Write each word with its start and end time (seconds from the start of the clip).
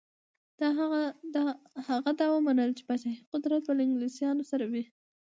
هغه 1.89 2.11
دا 2.19 2.25
ومنله 2.31 2.73
چې 2.77 2.83
پاچهي 2.87 3.15
قدرت 3.31 3.61
به 3.67 3.73
له 3.77 3.81
انګلیسیانو 3.87 4.43
سره 4.51 4.65
وي. 4.71 4.83